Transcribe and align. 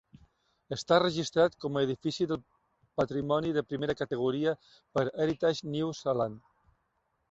Està 0.77 0.97
registrat 1.03 1.57
com 1.65 1.77
a 1.77 1.83
edifici 1.89 2.27
de 2.33 2.39
patrimoni 3.03 3.55
de 3.61 3.67
primera 3.69 4.01
categoria 4.03 4.59
per 4.77 5.09
Heritage 5.15 5.75
New 5.79 5.99
Zealand. 6.05 6.47